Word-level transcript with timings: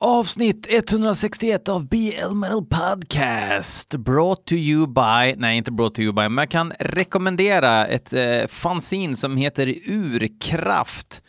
Avsnitt 0.00 0.66
161 0.70 1.68
av 1.68 1.88
BL 1.88 2.34
Metal 2.34 2.64
Podcast. 2.64 3.94
Brought 3.94 4.44
to 4.44 4.54
you 4.54 4.86
by, 4.86 5.34
nej 5.36 5.56
inte 5.56 5.70
brought 5.70 5.94
to 5.94 6.02
you 6.02 6.12
by, 6.12 6.28
men 6.28 6.38
jag 6.38 6.50
kan 6.50 6.72
rekommendera 6.78 7.86
ett 7.86 8.12
eh, 8.12 8.46
fanzine 8.48 9.16
som 9.16 9.36
heter 9.36 9.74
Urkraft. 9.86 11.22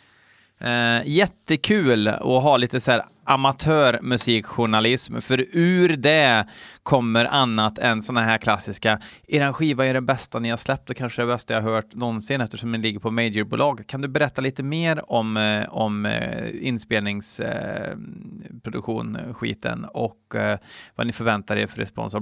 Eh, 0.60 1.08
jättekul 1.08 2.08
att 2.08 2.20
ha 2.20 2.56
lite 2.56 2.80
så 2.80 2.90
här 2.90 3.02
amatörmusikjournalism, 3.30 5.20
för 5.20 5.46
ur 5.52 5.96
det 5.96 6.46
kommer 6.82 7.24
annat 7.24 7.78
än 7.78 8.02
såna 8.02 8.22
här 8.22 8.38
klassiska 8.38 9.00
“Eran 9.28 9.54
skiva 9.54 9.86
är 9.86 9.94
det 9.94 10.00
bästa 10.00 10.38
ni 10.38 10.50
har 10.50 10.56
släppt 10.56 10.90
och 10.90 10.96
kanske 10.96 11.22
det 11.22 11.26
bästa 11.26 11.54
jag 11.54 11.62
har 11.62 11.70
hört 11.70 11.94
någonsin 11.94 12.40
eftersom 12.40 12.72
den 12.72 12.82
ligger 12.82 13.00
på 13.00 13.10
majorbolag”. 13.10 13.86
Kan 13.86 14.00
du 14.00 14.08
berätta 14.08 14.40
lite 14.40 14.62
mer 14.62 15.12
om, 15.12 15.36
eh, 15.36 15.68
om 15.68 16.18
inspelningsproduktion, 16.60 19.16
eh, 19.16 19.28
eh 19.28 19.34
skiten 19.34 19.84
och 19.84 20.34
eh, 20.34 20.58
vad 20.94 21.06
ni 21.06 21.12
förväntar 21.12 21.56
er 21.56 21.66
för 21.66 21.76
respons? 21.76 22.14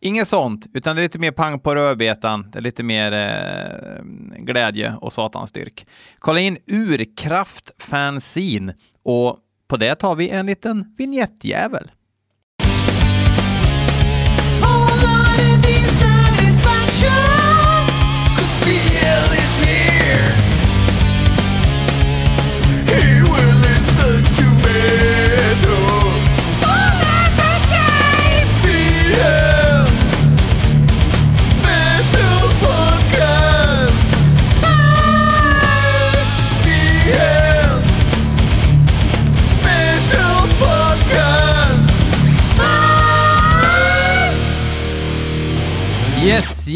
Inget 0.00 0.28
sånt, 0.28 0.66
utan 0.74 0.96
det 0.96 1.00
är 1.00 1.02
lite 1.02 1.18
mer 1.18 1.32
pang 1.32 1.60
på 1.60 1.74
rödbetan. 1.74 2.50
Det 2.50 2.58
är 2.58 2.62
lite 2.62 2.82
mer 2.82 3.12
eh, 3.12 4.02
glädje 4.38 4.94
och 5.00 5.12
satanstyrk. 5.12 5.86
Kolla 6.18 6.40
in 6.40 6.58
Urkraft 6.66 7.70
Fanzine 7.78 8.74
och 9.04 9.38
på 9.70 9.76
det 9.76 9.94
tar 9.94 10.14
vi 10.14 10.28
en 10.28 10.46
liten 10.46 10.94
vignettjävel. 10.98 11.90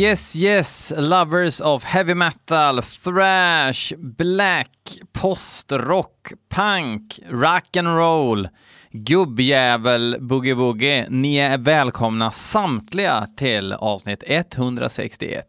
Yes, 0.05 0.37
yes, 0.37 0.93
lovers 0.97 1.61
of 1.61 1.85
heavy 1.85 2.15
metal, 2.15 2.83
thrash, 2.83 3.93
black, 3.99 4.71
postrock, 5.13 6.33
punk, 6.49 7.21
rock 7.31 7.77
and 7.77 7.89
roll, 7.89 8.49
gubbjävel, 8.93 10.17
boogie 10.21 10.55
woogie. 10.55 11.07
Ni 11.09 11.37
är 11.37 11.59
välkomna 11.59 12.31
samtliga 12.31 13.27
till 13.37 13.73
avsnitt 13.73 14.23
161. 14.27 15.47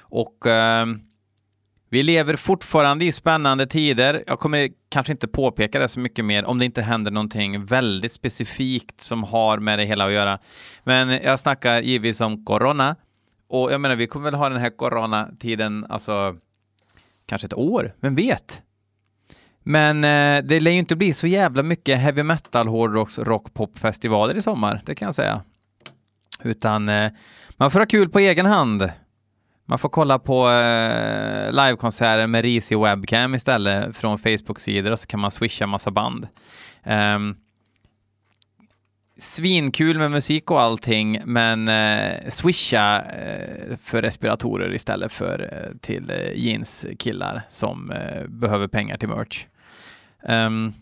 Och 0.00 0.46
eh, 0.46 0.86
vi 1.90 2.02
lever 2.02 2.36
fortfarande 2.36 3.04
i 3.04 3.12
spännande 3.12 3.66
tider. 3.66 4.24
Jag 4.26 4.38
kommer 4.38 4.68
kanske 4.88 5.12
inte 5.12 5.28
påpeka 5.28 5.78
det 5.78 5.88
så 5.88 6.00
mycket 6.00 6.24
mer 6.24 6.44
om 6.44 6.58
det 6.58 6.64
inte 6.64 6.82
händer 6.82 7.10
någonting 7.10 7.64
väldigt 7.64 8.12
specifikt 8.12 9.00
som 9.00 9.24
har 9.24 9.58
med 9.58 9.78
det 9.78 9.84
hela 9.84 10.06
att 10.06 10.12
göra. 10.12 10.38
Men 10.84 11.10
jag 11.10 11.40
snackar 11.40 11.82
givetvis 11.82 12.20
om 12.20 12.44
corona. 12.44 12.96
Och 13.50 13.72
jag 13.72 13.80
menar, 13.80 13.96
vi 13.96 14.06
kommer 14.06 14.24
väl 14.24 14.34
ha 14.34 14.48
den 14.48 14.60
här 14.60 14.70
coronatiden, 14.70 15.86
alltså 15.88 16.36
kanske 17.26 17.46
ett 17.46 17.54
år, 17.54 17.94
vem 18.00 18.14
vet? 18.14 18.62
Men 19.62 20.04
eh, 20.04 20.44
det 20.44 20.60
lär 20.60 20.70
ju 20.70 20.78
inte 20.78 20.96
bli 20.96 21.12
så 21.12 21.26
jävla 21.26 21.62
mycket 21.62 21.98
heavy 21.98 22.22
metal, 22.22 22.68
hårdrocks, 22.68 23.18
rock, 23.18 23.54
popfestivaler 23.54 24.36
i 24.36 24.42
sommar, 24.42 24.82
det 24.86 24.94
kan 24.94 25.06
jag 25.06 25.14
säga. 25.14 25.42
Utan 26.42 26.88
eh, 26.88 27.12
man 27.56 27.70
får 27.70 27.78
ha 27.78 27.86
kul 27.86 28.08
på 28.08 28.18
egen 28.18 28.46
hand. 28.46 28.90
Man 29.66 29.78
får 29.78 29.88
kolla 29.88 30.18
på 30.18 30.50
eh, 30.50 31.52
livekonserter 31.52 32.26
med 32.26 32.42
risig 32.42 32.78
webcam 32.78 33.34
istället 33.34 33.96
från 33.96 34.18
Facebook-sidor 34.18 34.90
och 34.90 35.00
så 35.00 35.06
kan 35.06 35.20
man 35.20 35.30
swisha 35.30 35.66
massa 35.66 35.90
band. 35.90 36.28
Um, 36.84 37.36
svinkul 39.20 39.98
med 39.98 40.10
musik 40.10 40.50
och 40.50 40.60
allting, 40.60 41.20
men 41.24 41.68
eh, 41.68 42.28
swisha 42.28 43.02
eh, 43.02 43.76
för 43.82 44.02
respiratorer 44.02 44.74
istället 44.74 45.12
för 45.12 45.50
eh, 45.52 45.78
till 45.80 46.10
eh, 46.10 46.32
jeanskillar 46.34 47.42
som 47.48 47.90
eh, 47.90 48.26
behöver 48.28 48.68
pengar 48.68 48.96
till 48.96 49.08
merch. 49.08 49.46
Um, 50.22 50.74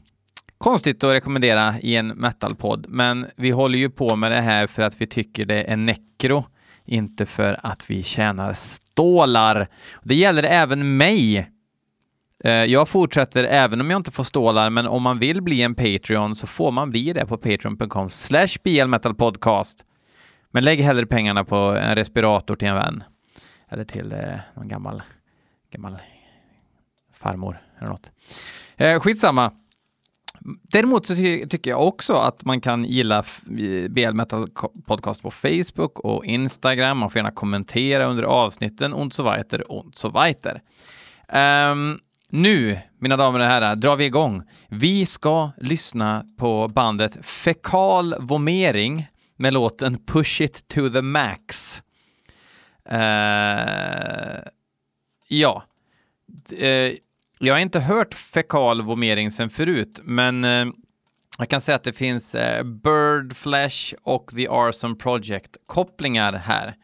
konstigt 0.58 1.04
att 1.04 1.12
rekommendera 1.12 1.74
i 1.80 1.96
en 1.96 2.08
metalpodd, 2.08 2.86
men 2.88 3.26
vi 3.36 3.50
håller 3.50 3.78
ju 3.78 3.90
på 3.90 4.16
med 4.16 4.30
det 4.30 4.40
här 4.40 4.66
för 4.66 4.82
att 4.82 5.00
vi 5.00 5.06
tycker 5.06 5.44
det 5.44 5.62
är 5.62 5.76
nekro 5.76 6.44
inte 6.84 7.26
för 7.26 7.60
att 7.62 7.90
vi 7.90 8.02
tjänar 8.02 8.52
stålar. 8.52 9.68
Det 10.02 10.14
gäller 10.14 10.42
även 10.42 10.96
mig. 10.96 11.50
Eh, 12.44 12.52
jag 12.52 12.88
fortsätter 12.88 13.44
även 13.44 13.80
om 13.80 13.90
jag 13.90 13.98
inte 13.98 14.10
får 14.10 14.24
stålar, 14.24 14.70
men 14.70 14.86
om 14.86 15.02
man 15.02 15.18
vill 15.18 15.42
bli 15.42 15.62
en 15.62 15.74
Patreon 15.74 16.34
så 16.34 16.46
får 16.46 16.70
man 16.70 16.90
bli 16.90 17.12
det 17.12 17.26
på 17.26 17.36
patreon.com 17.36 18.10
slash 18.10 18.48
blmetalpodcast. 18.62 19.84
Men 20.50 20.64
lägg 20.64 20.80
hellre 20.80 21.06
pengarna 21.06 21.44
på 21.44 21.56
en 21.56 21.94
respirator 21.94 22.56
till 22.56 22.68
en 22.68 22.74
vän. 22.74 23.04
Eller 23.68 23.84
till 23.84 24.12
eh, 24.12 24.18
någon 24.54 24.68
gammal, 24.68 25.02
gammal 25.70 25.96
farmor 27.14 27.62
eller 27.78 27.88
något. 27.88 28.10
Eh, 28.76 29.00
skitsamma. 29.00 29.52
Däremot 30.62 31.06
så 31.06 31.14
ty 31.14 31.46
tycker 31.46 31.70
jag 31.70 31.86
också 31.86 32.12
att 32.12 32.44
man 32.44 32.60
kan 32.60 32.84
gilla 32.84 33.24
BL 33.90 34.12
Metal 34.12 34.48
Podcast 34.86 35.22
på 35.22 35.30
Facebook 35.30 35.98
och 35.98 36.24
Instagram. 36.24 36.98
Man 36.98 37.10
får 37.10 37.18
gärna 37.18 37.30
kommentera 37.30 38.04
under 38.04 38.22
avsnitten 38.22 38.92
Ont 38.92 39.14
så 39.14 39.22
weiter 39.22 39.72
ont 39.72 39.96
så 39.96 40.10
weiter. 40.10 40.62
Um, 41.72 41.98
nu, 42.30 42.78
mina 42.98 43.16
damer 43.16 43.38
och 43.38 43.46
herrar, 43.46 43.76
drar 43.76 43.96
vi 43.96 44.04
igång. 44.04 44.42
Vi 44.68 45.06
ska 45.06 45.50
lyssna 45.56 46.24
på 46.38 46.68
bandet 46.68 47.26
Fekal 47.26 48.14
Vomering 48.20 49.06
med 49.36 49.52
låten 49.52 49.98
Push 50.06 50.42
It 50.42 50.68
To 50.68 50.90
The 50.90 51.02
Max. 51.02 51.82
Uh, 52.92 54.42
ja. 55.28 55.64
Uh, 56.52 56.92
jag 57.38 57.54
har 57.54 57.58
inte 57.58 57.80
hört 57.80 58.14
fekal 58.14 58.82
vomering 58.82 59.30
sen 59.30 59.50
förut, 59.50 60.00
men 60.02 60.44
uh, 60.44 60.72
jag 61.38 61.48
kan 61.48 61.60
säga 61.60 61.76
att 61.76 61.84
det 61.84 61.92
finns 61.92 62.34
uh, 62.34 62.62
Bird 62.62 63.36
Flesh 63.36 63.94
och 64.02 64.30
The 64.36 64.48
Arson 64.48 64.98
Project 64.98 65.56
kopplingar 65.66 66.32
här. 66.32 66.74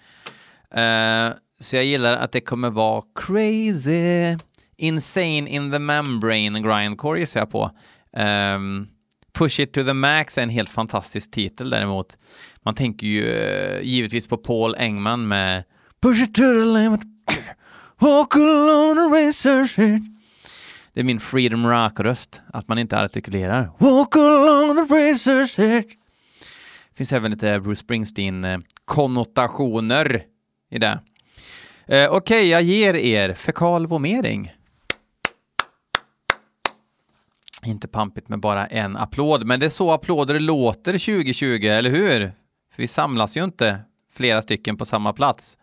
så 1.60 1.76
jag 1.76 1.84
gillar 1.84 2.16
att 2.16 2.32
det 2.32 2.40
kommer 2.40 2.70
vara 2.70 3.02
crazy. 3.14 4.36
Insane 4.76 5.48
in 5.48 5.72
the 5.72 5.78
membrane 5.78 6.60
grindcore 6.60 7.20
gissar 7.20 7.40
jag 7.40 7.50
på. 7.50 7.70
Um, 8.16 8.88
Push 9.34 9.60
it 9.60 9.72
to 9.72 9.84
the 9.84 9.94
max 9.94 10.38
är 10.38 10.42
en 10.42 10.48
helt 10.48 10.70
fantastisk 10.70 11.30
titel 11.30 11.70
däremot. 11.70 12.16
Man 12.64 12.74
tänker 12.74 13.06
ju 13.06 13.22
uh, 13.22 13.82
givetvis 13.82 14.26
på 14.26 14.36
Paul 14.36 14.74
Engman 14.74 15.28
med 15.28 15.64
Push 16.02 16.22
it 16.22 16.34
to 16.34 16.42
the 16.42 16.64
limit, 16.64 17.00
walk 17.98 18.36
alone 18.36 19.00
and 19.00 19.14
research 19.14 19.78
it. 19.78 20.02
Det 20.92 21.00
är 21.00 21.04
min 21.04 21.20
Freedom 21.20 21.66
Rock-röst, 21.66 22.42
att 22.52 22.68
man 22.68 22.78
inte 22.78 23.00
artikulerar. 23.00 23.70
Walk 23.78 24.16
along 24.16 24.78
and 24.78 24.90
research 24.90 25.58
it. 25.58 25.88
Det 26.90 26.96
finns 26.96 27.12
även 27.12 27.30
lite 27.30 27.60
Bruce 27.60 27.80
Springsteen-konnotationer 27.80 30.22
i 30.70 30.78
det. 30.78 30.92
Uh, 30.92 30.98
Okej, 31.86 32.08
okay, 32.08 32.48
jag 32.48 32.62
ger 32.62 32.94
er 32.94 33.34
fekal 33.34 33.86
vomering. 33.86 34.52
Inte 37.66 37.88
pampigt 37.88 38.28
med 38.28 38.40
bara 38.40 38.66
en 38.66 38.96
applåd, 38.96 39.46
men 39.46 39.60
det 39.60 39.66
är 39.66 39.70
så 39.70 39.92
applåder 39.92 40.40
låter 40.40 40.92
2020, 40.92 41.66
eller 41.66 41.90
hur? 41.90 42.20
För 42.74 42.82
vi 42.82 42.86
samlas 42.86 43.36
ju 43.36 43.44
inte 43.44 43.80
flera 44.12 44.42
stycken 44.42 44.76
på 44.76 44.84
samma 44.84 45.12
plats. 45.12 45.58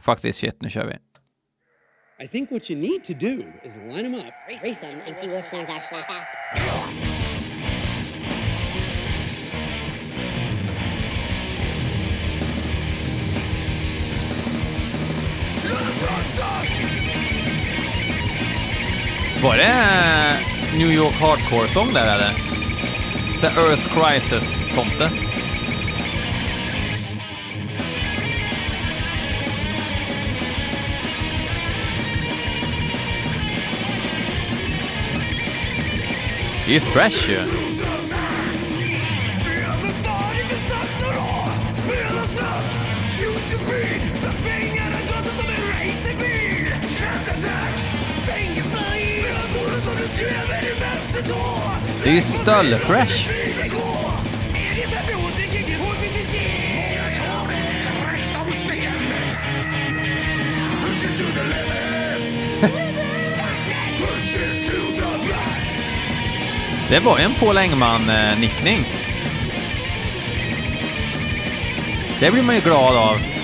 Faktiskt, 0.00 0.38
shit, 0.38 0.62
nu 0.62 0.70
kör 0.70 0.86
vi. 0.86 0.96
I 2.24 2.28
think 2.28 2.50
what 2.50 2.70
you 2.70 2.80
need 2.80 3.04
to 3.04 3.12
do 3.12 3.42
is 3.64 3.76
line 3.76 4.02
them 4.02 4.14
up, 4.14 4.32
race 4.62 4.80
them, 4.80 5.00
and 5.06 5.16
see 5.16 5.28
which 5.28 5.52
one's 5.52 5.70
actually 5.70 6.02
fast. 6.02 7.26
Var 19.42 19.56
det 19.56 19.66
New 20.78 20.92
York 20.92 21.14
Hardcore-sång 21.14 21.92
där 21.94 22.14
eller? 22.14 22.32
Så 23.40 23.46
Earth 23.46 23.94
Crisis-tomte. 23.94 25.10
Det 36.66 36.70
är 36.70 36.74
ju 36.74 36.80
thrash 36.80 37.28
ju. 37.28 37.65
Det 52.06 52.10
är 52.10 52.14
ju 52.14 52.22
stöllfresh. 52.22 53.30
Det 66.88 66.98
var 67.00 67.18
ju 67.18 67.24
en 67.24 67.34
Paul 67.34 67.58
Engman-nickning. 67.58 68.78
Eh, 68.78 68.84
Det 72.20 72.30
blir 72.30 72.42
man 72.42 72.54
ju 72.54 72.60
glad 72.60 72.96
av. 72.96 73.35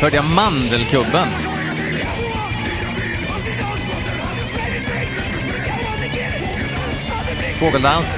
Hörde 0.00 0.16
jag 0.16 0.24
mandelkubben? 0.24 1.28
Fågeldans. 7.54 8.14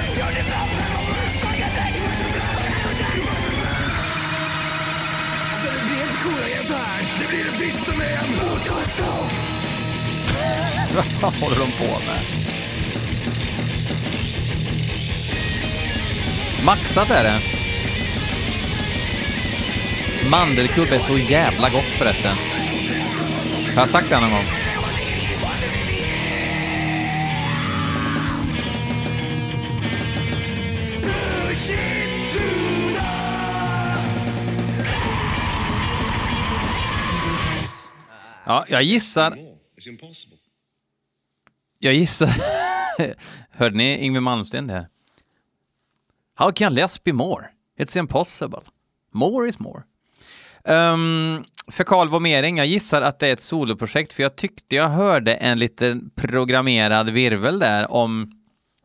Vad 10.97 11.05
fan 11.05 11.35
håller 11.43 11.59
de 11.59 11.73
på 11.73 11.85
med? 11.85 12.23
Maxat 16.65 17.11
är 17.11 17.23
det. 17.25 17.58
Mandelkubb 20.31 20.89
är 20.93 20.99
så 20.99 21.19
jävla 21.19 21.71
gott 21.71 21.85
förresten. 21.85 22.37
Har 23.75 23.83
jag 23.83 23.89
sagt 23.89 24.11
det 24.11 24.21
någon 24.21 24.31
gång? 24.31 24.45
Ja, 38.47 38.65
jag 38.69 38.83
gissar... 38.83 39.39
Jag 41.79 41.95
gissar... 41.95 42.29
Hörde 43.59 43.77
ni 43.77 44.05
Yngwie 44.05 44.21
Malmsteen 44.21 44.67
det? 44.67 44.89
How 46.35 46.53
can 46.53 46.75
less 46.75 47.05
be 47.05 47.13
more? 47.13 47.51
It's 47.79 47.99
impossible. 47.99 48.63
More 49.13 49.49
is 49.49 49.59
more. 49.59 49.83
Ehm, 50.69 51.37
um, 51.37 51.45
fekal 51.73 52.09
vomering, 52.09 52.59
jag 52.59 52.67
gissar 52.67 53.03
att 53.03 53.19
det 53.19 53.29
är 53.29 53.33
ett 53.33 53.41
soloprojekt 53.41 54.13
för 54.13 54.23
jag 54.23 54.37
tyckte 54.37 54.77
jag 54.77 54.89
hörde 54.89 55.35
en 55.35 55.59
liten 55.59 56.11
programmerad 56.17 57.11
virvel 57.11 57.59
där 57.59 57.93
om 57.93 58.33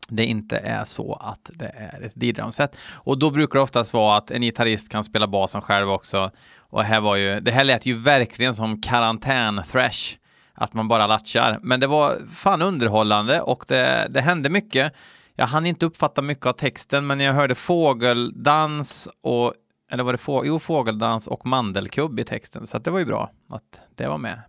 det 0.10 0.26
inte 0.26 0.58
är 0.58 0.84
så 0.84 1.14
att 1.14 1.50
det 1.54 1.72
är 1.76 2.02
ett 2.02 2.12
D-drumset. 2.16 2.76
Och 2.92 3.20
då 3.20 3.32
brukar 3.32 3.60
det 3.60 3.64
oftast 3.64 3.94
vara 3.94 4.18
att 4.18 4.32
en 4.32 4.42
gitarrist 4.42 4.92
kan 4.92 5.04
spela 5.04 5.28
basen 5.28 5.62
själv 5.62 5.92
också. 5.92 6.32
Och 6.58 6.84
här 6.84 7.02
var 7.02 7.16
ju, 7.16 7.40
det 7.40 7.52
här 7.52 7.64
lät 7.64 7.86
ju 7.86 7.98
verkligen 7.98 8.56
som 8.56 8.82
karantän-thrash. 8.82 10.18
Att 10.54 10.74
man 10.74 10.88
bara 10.88 11.08
latchar. 11.08 11.60
Men 11.62 11.80
det 11.80 11.88
var 11.88 12.18
fan 12.36 12.62
underhållande 12.62 13.42
och 13.42 13.66
det, 13.68 14.08
det 14.10 14.22
hände 14.22 14.50
mycket. 14.50 14.94
Jag 15.36 15.46
hann 15.46 15.66
inte 15.66 15.86
uppfatta 15.86 16.22
mycket 16.22 16.46
av 16.46 16.54
texten, 16.54 17.08
men 17.08 17.20
jag 17.20 17.34
hörde 17.34 17.56
fågeldans 17.56 19.10
och 19.24 19.54
eller 19.94 20.04
var 20.04 20.12
det 20.12 20.18
få, 20.18 20.46
jo, 20.46 20.60
fågeldans 20.60 21.28
och 21.28 21.46
mandelkubb 21.46 22.20
i 22.20 22.24
texten, 22.24 22.68
så 22.68 22.80
det 22.80 22.92
var 22.92 23.00
ju 23.00 23.06
bra 23.06 23.32
att 23.50 23.80
det 23.96 24.08
var 24.08 24.18
med 24.18 24.42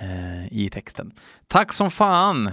eh, 0.00 0.52
i 0.52 0.70
texten. 0.72 1.12
Tack 1.46 1.72
som 1.72 1.90
fan, 1.90 2.50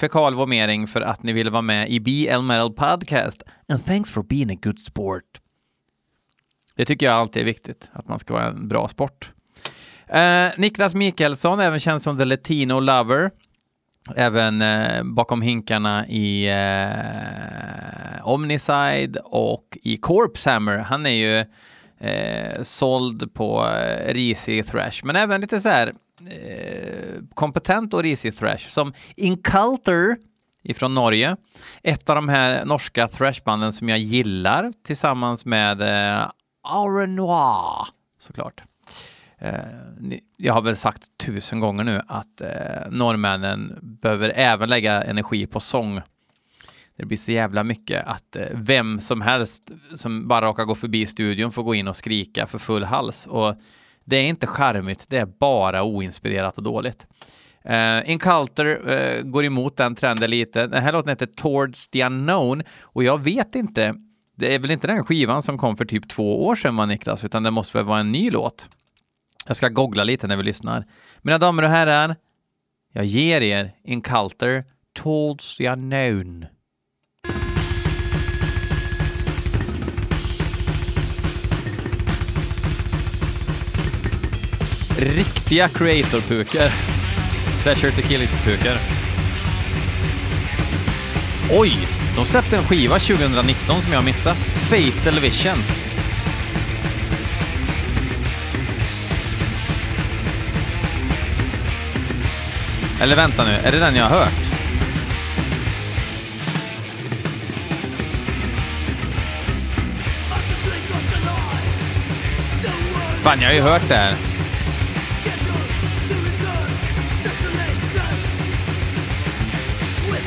Fekal 0.00 0.34
Vomering, 0.34 0.86
för 0.86 1.00
att 1.00 1.22
ni 1.22 1.32
ville 1.32 1.50
vara 1.50 1.62
med 1.62 1.90
i 1.90 2.00
BL 2.00 2.42
Metal 2.42 2.72
Podcast. 2.72 3.42
And 3.68 3.84
thanks 3.84 4.12
for 4.12 4.22
being 4.22 4.50
a 4.50 4.58
good 4.62 4.78
sport. 4.78 5.40
Det 6.74 6.84
tycker 6.84 7.06
jag 7.06 7.14
alltid 7.14 7.42
är 7.42 7.46
viktigt, 7.46 7.90
att 7.92 8.08
man 8.08 8.18
ska 8.18 8.34
vara 8.34 8.48
en 8.48 8.68
bra 8.68 8.88
sport. 8.88 9.30
Eh, 10.06 10.48
Niklas 10.56 10.94
Mikaelsson, 10.94 11.60
även 11.60 11.80
känd 11.80 12.02
som 12.02 12.18
The 12.18 12.24
Latino 12.24 12.80
Lover, 12.80 13.30
även 14.16 14.62
eh, 14.62 15.02
bakom 15.04 15.42
hinkarna 15.42 16.06
i 16.08 16.48
eh, 16.48 18.26
Omniside 18.26 19.16
och 19.24 19.78
i 19.82 19.96
Corpse 19.96 20.50
Hammer. 20.50 20.78
Han 20.78 21.06
är 21.06 21.10
ju 21.10 21.38
eh, 22.08 22.62
såld 22.62 23.34
på 23.34 23.66
eh, 23.68 24.14
risig 24.14 24.66
thrash, 24.66 25.00
men 25.04 25.16
även 25.16 25.40
lite 25.40 25.60
så 25.60 25.68
här 25.68 25.92
eh, 26.30 27.20
kompetent 27.34 27.94
och 27.94 28.02
risig 28.02 28.36
thrash 28.36 28.68
som 28.68 28.92
Inculter 29.16 30.16
ifrån 30.62 30.94
Norge. 30.94 31.36
Ett 31.82 32.10
av 32.10 32.16
de 32.16 32.28
här 32.28 32.64
norska 32.64 33.08
thrashbanden 33.08 33.72
som 33.72 33.88
jag 33.88 33.98
gillar 33.98 34.72
tillsammans 34.86 35.44
med 35.44 35.80
eh, 35.82 36.30
Aure 36.68 37.06
såklart. 38.18 38.62
Eh, 39.40 40.18
jag 40.36 40.54
har 40.54 40.62
väl 40.62 40.76
sagt 40.76 41.02
tusen 41.18 41.60
gånger 41.60 41.84
nu 41.84 42.00
att 42.06 42.40
eh, 42.40 42.48
norrmännen 42.90 43.78
behöver 43.82 44.32
även 44.36 44.68
lägga 44.68 45.02
energi 45.02 45.46
på 45.46 45.60
sång. 45.60 46.00
Det 46.96 47.06
blir 47.06 47.18
så 47.18 47.32
jävla 47.32 47.64
mycket 47.64 48.06
att 48.06 48.36
eh, 48.36 48.46
vem 48.52 49.00
som 49.00 49.20
helst 49.20 49.72
som 49.94 50.28
bara 50.28 50.46
råkar 50.46 50.64
gå 50.64 50.74
förbi 50.74 51.06
studion 51.06 51.52
får 51.52 51.62
gå 51.62 51.74
in 51.74 51.88
och 51.88 51.96
skrika 51.96 52.46
för 52.46 52.58
full 52.58 52.84
hals. 52.84 53.26
Och 53.26 53.54
det 54.04 54.16
är 54.16 54.24
inte 54.24 54.46
charmigt, 54.46 55.04
det 55.08 55.18
är 55.18 55.26
bara 55.26 55.82
oinspirerat 55.82 56.58
och 56.58 56.64
dåligt. 56.64 57.06
Uh, 57.70 58.10
Inculter 58.10 58.66
uh, 58.66 59.22
går 59.22 59.44
emot 59.44 59.76
den 59.76 59.94
trenden 59.94 60.30
lite. 60.30 60.66
Den 60.66 60.82
här 60.82 60.92
låten 60.92 61.08
heter 61.08 61.26
Towards 61.26 61.88
the 61.88 62.04
Unknown 62.04 62.62
och 62.80 63.04
jag 63.04 63.24
vet 63.24 63.54
inte, 63.54 63.94
det 64.36 64.54
är 64.54 64.58
väl 64.58 64.70
inte 64.70 64.86
den 64.86 65.04
skivan 65.04 65.42
som 65.42 65.58
kom 65.58 65.76
för 65.76 65.84
typ 65.84 66.08
två 66.08 66.46
år 66.46 66.54
sedan 66.54 66.76
va 66.76 66.86
Niklas, 66.86 67.24
utan 67.24 67.42
det 67.42 67.50
måste 67.50 67.78
väl 67.78 67.86
vara 67.86 68.00
en 68.00 68.12
ny 68.12 68.30
låt. 68.30 68.68
Jag 69.50 69.56
ska 69.56 69.68
googla 69.68 70.04
lite 70.04 70.26
när 70.26 70.36
vi 70.36 70.42
lyssnar. 70.42 70.84
Mina 71.22 71.38
damer 71.38 71.62
och 71.62 71.68
herrar, 71.68 72.16
jag 72.92 73.04
ger 73.04 73.40
er 73.40 73.72
Inculter 73.84 74.64
Towards 74.94 75.56
the 75.56 75.68
Unknown. 75.68 76.46
Riktiga 84.98 85.68
creator-pukor. 85.68 86.68
Pleasure 87.62 87.90
to 87.90 88.02
kill 88.08 88.22
it-pukor. 88.22 88.76
Oj! 91.50 91.72
De 92.16 92.24
släppte 92.24 92.56
en 92.56 92.64
skiva 92.64 92.98
2019 92.98 93.82
som 93.82 93.92
jag 93.92 94.04
missat. 94.04 94.36
Fatal 94.36 95.20
Visions. 95.20 95.99
Eller 103.00 103.16
vänta 103.16 103.44
nu, 103.44 103.54
är 103.64 103.72
det 103.72 103.78
den 103.78 103.96
jag 103.96 104.04
har 104.04 104.18
hört? 104.18 104.32
Fan, 113.22 113.40
jag 113.40 113.48
har 113.48 113.54
ju 113.54 113.60
hört 113.60 113.88
det 113.88 113.94
här. 113.94 114.14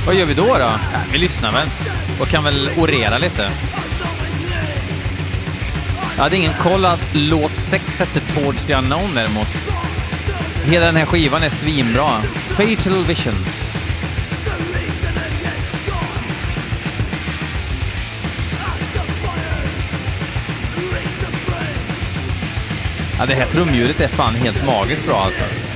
Vad 0.06 0.16
gör 0.16 0.26
vi 0.26 0.34
då 0.34 0.46
då? 0.46 0.60
Ja, 0.60 0.80
vi 1.12 1.18
lyssnar 1.18 1.52
väl 1.52 1.68
och 2.20 2.28
kan 2.28 2.44
väl 2.44 2.70
orera 2.78 3.18
lite. 3.18 3.50
Jag 6.16 6.24
hade 6.24 6.38
ingen 6.38 6.54
koll 6.54 6.86
att 6.86 7.06
låt 7.14 7.56
6 7.56 8.00
hette 8.00 8.20
Towards 8.20 8.66
the 8.66 8.74
Unknown 8.74 9.16
däremot. 9.16 9.73
Hela 10.66 10.86
den 10.86 10.96
här 10.96 11.06
skivan 11.06 11.44
är 11.44 11.50
svinbra. 11.50 12.22
Fatal 12.22 13.06
Visions. 13.08 13.72
Ja, 23.20 23.26
det 23.26 23.34
här 23.34 23.46
trumljudet 23.46 24.02
är 24.02 24.08
fan 24.08 24.36
helt 24.36 24.66
magiskt 24.66 25.06
bra 25.06 25.16
alltså. 25.16 25.73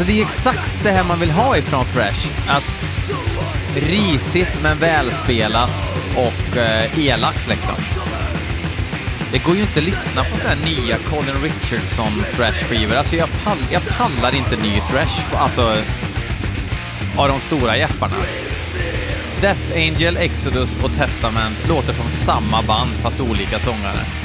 Alltså 0.00 0.12
det 0.12 0.20
är 0.20 0.26
exakt 0.26 0.82
det 0.82 0.90
här 0.90 1.04
man 1.04 1.20
vill 1.20 1.30
ha 1.30 1.56
ifrån 1.56 1.84
Fresh. 1.84 2.28
Att 2.48 2.84
risigt 3.74 4.62
men 4.62 4.78
välspelat 4.78 5.92
och 6.16 6.56
eh, 6.56 6.98
elakt 6.98 7.48
liksom. 7.48 7.74
Det 9.32 9.38
går 9.38 9.56
ju 9.56 9.60
inte 9.60 9.78
att 9.78 9.84
lyssna 9.84 10.24
på 10.24 10.36
sådana 10.36 10.54
här 10.54 10.64
nya 10.64 10.96
Colin 10.96 11.42
Richardson 11.42 12.24
thrash-skivor. 12.36 12.96
Alltså 12.96 13.16
jag, 13.16 13.28
pall, 13.44 13.58
jag 13.70 13.82
pallar 13.88 14.34
inte 14.34 14.56
ny 14.56 14.80
thrash, 14.90 15.34
alltså 15.34 15.76
av 17.16 17.28
de 17.28 17.40
stora 17.40 17.76
jepparna. 17.76 18.16
Death 19.40 19.72
Angel, 19.74 20.16
Exodus 20.16 20.76
och 20.82 20.92
Testament 20.92 21.68
låter 21.68 21.92
som 21.92 22.08
samma 22.08 22.62
band 22.62 22.90
fast 22.90 23.20
olika 23.20 23.58
sångare. 23.58 24.19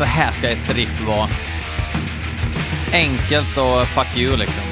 Så 0.00 0.04
här 0.04 0.32
ska 0.32 0.48
ett 0.48 0.74
riff 0.74 1.00
vara. 1.06 1.28
Enkelt 2.92 3.56
och 3.56 3.88
fuck 3.88 4.16
you 4.16 4.36
liksom. 4.36 4.62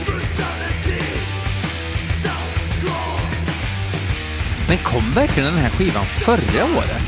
Men 4.69 4.79
kom 4.79 5.13
verkligen 5.15 5.55
den 5.55 5.63
här 5.63 5.71
skivan 5.71 6.05
förra 6.05 6.65
året? 6.65 7.03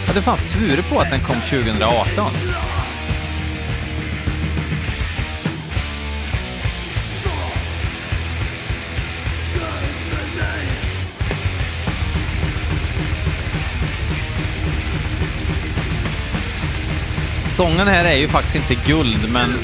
Jag 0.00 0.08
hade 0.08 0.22
fan 0.22 0.38
svurit 0.38 0.88
på 0.90 1.00
att 1.00 1.10
den 1.10 1.20
kom 1.20 1.36
2018. 1.40 2.55
Sången 17.56 17.88
här 17.88 18.04
är 18.04 18.16
ju 18.16 18.28
faktiskt 18.28 18.56
inte 18.56 18.74
guld, 18.74 19.32
men 19.32 19.54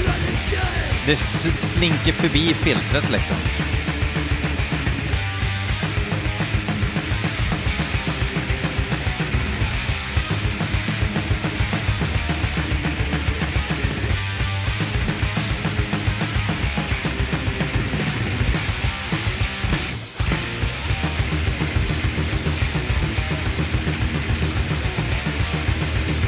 det 1.07 1.17
slinker 1.17 2.13
förbi 2.13 2.55
filtret 2.55 3.11
liksom. 3.11 3.37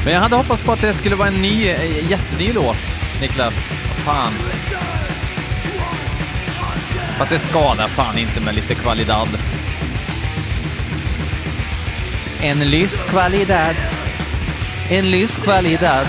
Men 0.05 0.13
jag 0.13 0.21
hade 0.21 0.35
hoppats 0.35 0.61
på 0.61 0.71
att 0.71 0.81
det 0.81 0.93
skulle 0.93 1.15
vara 1.15 1.27
en 1.27 1.41
ny, 1.41 1.67
eh, 1.67 2.09
jätteny 2.11 2.53
låt, 2.53 2.77
Niklas. 3.21 3.53
Fan. 4.05 4.33
Fast 7.17 7.31
det 7.31 7.39
skadar 7.39 7.87
fan 7.87 8.17
inte 8.17 8.41
med 8.41 8.55
lite 8.55 8.75
kvalidad. 8.75 9.27
En 12.41 12.69
lyss 12.69 13.03
kvalidad. 13.03 13.75
En 14.89 15.11
lyss 15.11 15.37
kvalidad. 15.37 16.07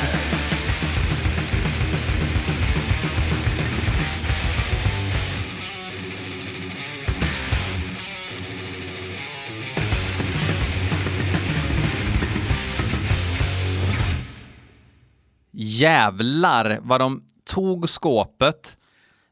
Jävlar 15.76 16.78
vad 16.83 17.00
de 17.00 17.25
tog 17.45 17.88
skåpet, 17.88 18.76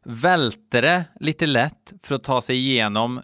välte 0.04 0.80
det 0.80 1.04
lite 1.20 1.46
lätt 1.46 1.92
för 2.02 2.14
att 2.14 2.24
ta 2.24 2.42
sig 2.42 2.56
igenom 2.56 3.22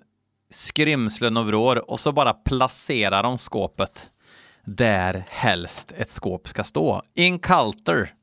skrymslen 0.51 1.37
och 1.37 1.47
vrår 1.47 1.91
och 1.91 2.01
så 2.01 2.13
bara 2.13 2.33
placerar 2.33 3.23
de 3.23 3.39
skåpet 3.39 4.11
där 4.65 5.25
helst 5.29 5.93
ett 5.97 6.11
skåp 6.11 6.49
ska 6.49 6.65
stå. 6.65 7.03
Inculter. 7.15 8.15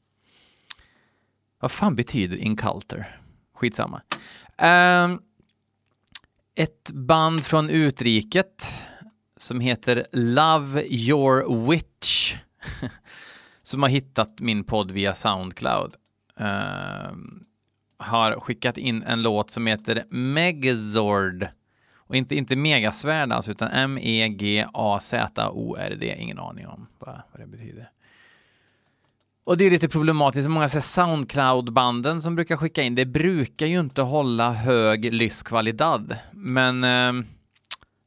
Vad 1.60 1.72
fan 1.72 1.96
betyder 1.96 2.38
inculter? 2.38 3.22
Skitsamma. 3.56 4.02
Um, 4.62 5.22
ett 6.56 6.92
band 6.92 7.46
från 7.46 7.70
utriket 7.70 8.74
som 9.38 9.60
heter 9.60 10.08
Love 10.12 10.84
Your 10.84 11.68
Witch 11.70 12.36
som 13.68 13.82
har 13.82 13.90
hittat 13.90 14.40
min 14.40 14.64
podd 14.64 14.92
via 14.92 15.14
Soundcloud 15.14 15.96
uh, 16.42 17.12
har 17.98 18.40
skickat 18.40 18.78
in 18.78 19.04
en 19.04 19.22
låt 19.22 19.50
som 19.50 19.68
heter 19.68 20.04
Megazord. 20.10 21.48
Och 21.96 22.16
inte, 22.16 22.36
inte 22.36 22.56
Megasvärd 22.56 23.32
alltså, 23.32 23.52
utan 23.52 23.72
M-E-G-A-Z-O-R-D. 23.72 24.66
Ingen 26.20 26.40
aning 26.40 26.68
om 26.68 26.88
vad, 27.00 27.22
vad 27.32 27.42
det 27.42 27.48
betyder. 27.48 27.90
Och 29.44 29.58
det 29.58 29.66
är 29.66 29.72
lite 29.72 29.90
problematiskt. 29.90 30.50
Många 30.50 30.70
säger 30.70 30.82
Soundcloud-banden 30.82 32.22
som 32.22 32.36
brukar 32.36 32.58
skicka 32.58 32.84
in, 32.84 32.96
det 32.96 33.06
brukar 33.06 33.66
ju 33.66 33.80
inte 33.80 34.02
hålla 34.02 34.52
hög 34.52 35.14
lyskvalidad. 35.14 36.16
Men 36.32 36.84
ehm, 36.84 37.26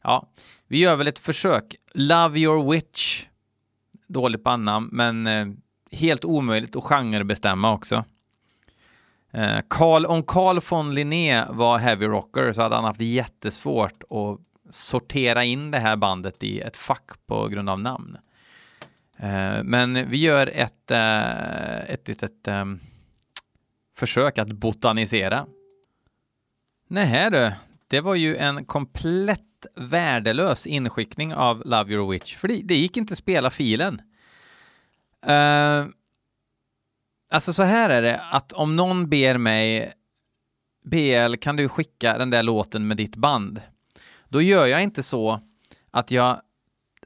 ja, 0.03 0.29
vi 0.69 0.79
gör 0.79 0.97
väl 0.97 1.09
ett 1.09 1.19
försök. 1.19 1.77
Love 1.95 2.39
your 2.39 2.73
witch. 2.73 3.25
Dåligt 4.13 4.45
bandnamn, 4.45 4.89
men 4.93 5.27
eh, 5.27 5.47
helt 5.93 6.25
omöjligt 6.25 6.77
att 6.77 6.85
genrebestämma 6.85 7.73
också. 7.73 8.05
Eh, 9.31 9.59
Carl, 9.69 10.07
om 10.07 10.23
Carl 10.23 10.61
von 10.71 10.95
Linné 10.95 11.45
var 11.49 11.79
heavy 11.79 12.07
rocker 12.07 12.53
så 12.53 12.63
hade 12.63 12.75
han 12.75 12.85
haft 12.85 13.01
jättesvårt 13.01 14.03
att 14.11 14.41
sortera 14.75 15.45
in 15.45 15.71
det 15.71 15.79
här 15.79 15.97
bandet 15.97 16.43
i 16.43 16.61
ett 16.61 16.77
fack 16.77 17.11
på 17.27 17.49
grund 17.49 17.71
av 17.71 17.81
namn. 17.81 18.17
Eh, 19.17 19.63
men 19.65 20.11
vi 20.11 20.17
gör 20.17 20.51
ett, 20.55 20.91
eh, 20.91 21.91
ett 21.91 22.09
litet 22.09 22.49
eh, 22.49 22.65
försök 23.97 24.39
att 24.39 24.53
botanisera. 24.53 25.47
Nej 26.89 27.31
du, 27.31 27.53
det 27.89 28.01
var 28.01 28.15
ju 28.15 28.37
en 28.37 28.65
komplett 28.65 29.50
värdelös 29.75 30.67
inskickning 30.67 31.35
av 31.35 31.63
Love 31.65 31.93
Your 31.93 32.11
Witch, 32.11 32.37
för 32.37 32.49
det, 32.49 32.61
det 32.65 32.75
gick 32.75 32.97
inte 32.97 33.13
att 33.13 33.19
spela 33.19 33.51
filen. 33.51 34.03
Uh, 35.29 35.87
Alltså 37.33 37.53
så 37.53 37.63
här 37.63 37.91
är 37.91 38.03
det, 38.03 38.21
att 38.31 38.53
om 38.53 38.77
någon 38.77 39.09
ber 39.09 39.39
mig 39.39 39.93
BL, 40.85 41.35
kan 41.41 41.57
du 41.57 41.69
skicka 41.69 42.19
den 42.19 42.31
där 42.31 42.43
låten 42.43 42.89
med 42.89 42.97
ditt 42.97 43.17
band? 43.17 43.63
Då 44.29 44.43
gör 44.43 44.67
jag 44.67 44.83
inte 44.83 45.03
så 45.03 45.41
att 45.91 46.11
jag 46.11 46.41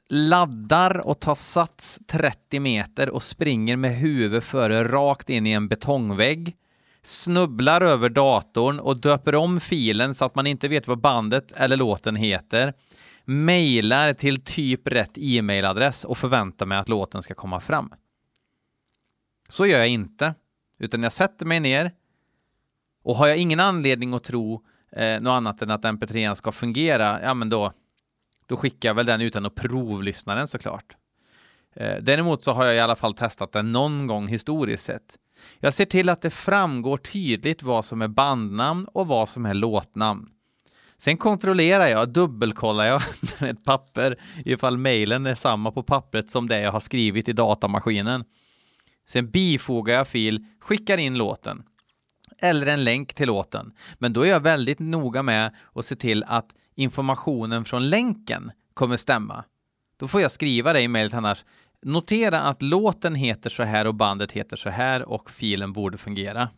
laddar 0.09 0.97
och 1.07 1.19
tar 1.19 1.35
sats 1.35 1.99
30 2.07 2.59
meter 2.59 3.09
och 3.09 3.23
springer 3.23 3.77
med 3.77 3.95
huvudet 3.95 4.43
före 4.43 4.87
rakt 4.87 5.29
in 5.29 5.47
i 5.47 5.51
en 5.51 5.67
betongvägg, 5.67 6.55
snubblar 7.07 7.81
över 7.81 8.09
datorn 8.09 8.79
och 8.79 9.01
döper 9.01 9.35
om 9.35 9.59
filen 9.59 10.15
så 10.15 10.25
att 10.25 10.35
man 10.35 10.47
inte 10.47 10.67
vet 10.67 10.87
vad 10.87 11.01
bandet 11.01 11.51
eller 11.51 11.77
låten 11.77 12.15
heter, 12.15 12.73
mejlar 13.25 14.13
till 14.13 14.43
typ 14.43 14.87
rätt 14.87 15.11
e-mailadress 15.15 16.03
och 16.03 16.17
förväntar 16.17 16.65
mig 16.65 16.77
att 16.77 16.89
låten 16.89 17.23
ska 17.23 17.33
komma 17.33 17.59
fram. 17.59 17.93
Så 19.49 19.65
gör 19.65 19.79
jag 19.79 19.87
inte, 19.87 20.33
utan 20.79 21.03
jag 21.03 21.13
sätter 21.13 21.45
mig 21.45 21.59
ner 21.59 21.91
och 23.03 23.15
har 23.15 23.27
jag 23.27 23.37
ingen 23.37 23.59
anledning 23.59 24.13
att 24.13 24.23
tro 24.23 24.65
eh, 24.91 25.21
något 25.21 25.31
annat 25.31 25.61
än 25.61 25.71
att 25.71 25.83
mp3 25.83 26.35
ska 26.35 26.51
fungera, 26.51 27.19
ja 27.23 27.33
men 27.33 27.49
då, 27.49 27.73
då 28.45 28.55
skickar 28.55 28.89
jag 28.89 28.93
väl 28.95 29.05
den 29.05 29.21
utan 29.21 29.45
att 29.45 29.55
provlyssna 29.55 30.35
den 30.35 30.47
såklart. 30.47 30.95
Eh, 31.75 31.97
däremot 32.01 32.43
så 32.43 32.51
har 32.51 32.65
jag 32.65 32.75
i 32.75 32.79
alla 32.79 32.95
fall 32.95 33.13
testat 33.13 33.51
den 33.51 33.71
någon 33.71 34.07
gång 34.07 34.27
historiskt 34.27 34.83
sett. 34.83 35.17
Jag 35.59 35.73
ser 35.73 35.85
till 35.85 36.09
att 36.09 36.21
det 36.21 36.29
framgår 36.29 36.97
tydligt 36.97 37.63
vad 37.63 37.85
som 37.85 38.01
är 38.01 38.07
bandnamn 38.07 38.87
och 38.93 39.07
vad 39.07 39.29
som 39.29 39.45
är 39.45 39.53
låtnamn. 39.53 40.29
Sen 40.97 41.17
kontrollerar 41.17 41.87
jag, 41.87 42.09
dubbelkollar 42.09 42.85
jag 42.85 43.01
med 43.39 43.49
ett 43.49 43.63
papper 43.63 44.19
ifall 44.45 44.77
mejlen 44.77 45.25
är 45.25 45.35
samma 45.35 45.71
på 45.71 45.83
pappret 45.83 46.29
som 46.29 46.47
det 46.47 46.59
jag 46.59 46.71
har 46.71 46.79
skrivit 46.79 47.29
i 47.29 47.33
datamaskinen. 47.33 48.23
Sen 49.07 49.31
bifogar 49.31 49.95
jag 49.95 50.07
fil, 50.07 50.45
skickar 50.59 50.97
in 50.97 51.17
låten. 51.17 51.63
Eller 52.37 52.67
en 52.67 52.83
länk 52.83 53.13
till 53.13 53.27
låten. 53.27 53.73
Men 53.97 54.13
då 54.13 54.21
är 54.21 54.29
jag 54.29 54.39
väldigt 54.39 54.79
noga 54.79 55.23
med 55.23 55.55
att 55.73 55.85
se 55.85 55.95
till 55.95 56.23
att 56.23 56.55
informationen 56.75 57.65
från 57.65 57.89
länken 57.89 58.51
kommer 58.73 58.97
stämma. 58.97 59.43
Då 59.97 60.07
får 60.07 60.21
jag 60.21 60.31
skriva 60.31 60.73
det 60.73 60.81
i 60.81 60.87
mejlet 60.87 61.13
annars. 61.13 61.45
Notera 61.85 62.41
att 62.41 62.61
låten 62.61 63.15
heter 63.15 63.49
så 63.49 63.63
här 63.63 63.87
och 63.87 63.95
bandet 63.95 64.31
heter 64.31 64.57
så 64.57 64.69
här 64.69 65.09
och 65.09 65.31
filen 65.31 65.73
borde 65.73 65.97
fungera. 65.97 66.49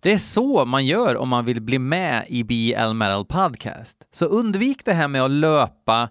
Det 0.00 0.12
är 0.12 0.18
så 0.18 0.64
man 0.64 0.86
gör 0.86 1.16
om 1.16 1.28
man 1.28 1.44
vill 1.44 1.62
bli 1.62 1.78
med 1.78 2.24
i 2.28 2.44
BL 2.44 2.92
Metal 2.92 3.24
Podcast. 3.24 4.06
Så 4.12 4.24
undvik 4.24 4.84
det 4.84 4.92
här 4.92 5.08
med 5.08 5.22
att 5.22 5.30
löpa 5.30 6.08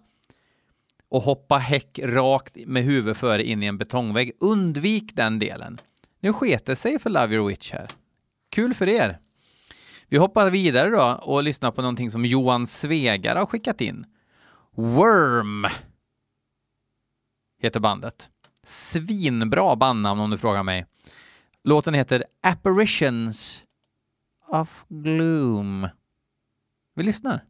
och 1.10 1.22
hoppa 1.22 1.58
häck 1.58 2.00
rakt 2.04 2.58
med 2.66 2.84
huvudet 2.84 3.18
före 3.18 3.44
in 3.44 3.64
i 3.64 3.66
en 3.66 3.78
betongvägg. 3.78 4.32
Undvik 4.40 5.16
den 5.16 5.40
delen. 5.40 5.78
Nu 6.20 6.34
sket 6.34 6.66
det 6.66 6.76
sig 6.76 7.00
för 7.00 7.10
Love 7.10 7.36
Your 7.36 7.48
Witch 7.48 7.72
här. 7.72 7.88
Kul 8.52 8.74
för 8.74 8.90
er! 8.90 9.20
Vi 10.10 10.18
hoppar 10.18 10.50
vidare 10.50 10.90
då 10.90 11.20
och 11.22 11.44
lyssnar 11.44 11.72
på 11.72 11.82
någonting 11.82 12.12
som 12.12 12.26
Johan 12.26 12.68
Svegar 12.68 13.36
har 13.36 13.46
skickat 13.46 13.82
in. 13.82 14.06
Worm 14.76 15.68
heter 17.62 17.80
bandet. 17.80 18.30
Svinbra 18.64 19.76
bandnamn 19.76 20.22
om 20.22 20.30
du 20.30 20.38
frågar 20.38 20.64
mig. 20.64 20.86
Låten 21.64 21.94
heter 21.94 22.24
Apparitions 22.44 23.64
of 24.48 24.86
Gloom. 24.88 25.90
Vi 26.96 27.04
lyssnar. 27.04 27.44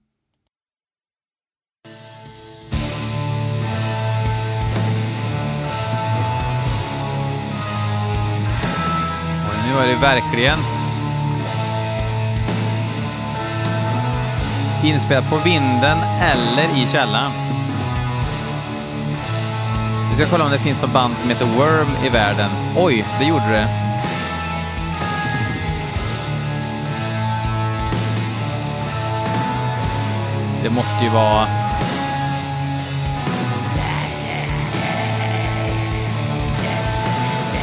Och 9.47 9.67
nu 9.67 9.77
är 9.77 9.87
det 9.87 10.01
verkligen 10.01 10.59
inspelat 14.83 15.29
på 15.29 15.37
vinden 15.37 15.97
eller 16.19 16.83
i 16.83 16.87
källaren. 16.91 17.44
Vi 20.09 20.15
ska 20.15 20.25
kolla 20.25 20.45
om 20.45 20.51
det 20.51 20.59
finns 20.59 20.81
något 20.81 20.93
band 20.93 21.17
som 21.17 21.29
heter 21.29 21.45
Worm 21.45 22.05
i 22.05 22.09
världen. 22.09 22.49
Oj, 22.75 23.05
det 23.19 23.25
gjorde 23.25 23.51
det. 23.51 23.67
Det 30.63 30.69
måste 30.69 31.03
ju 31.03 31.09
vara... 31.09 31.47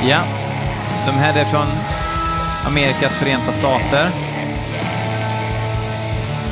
Ja, 0.08 0.20
de 1.06 1.12
här 1.12 1.36
är 1.36 1.44
från 1.44 1.66
Amerikas 2.66 3.14
förenta 3.14 3.52
stater. 3.52 4.10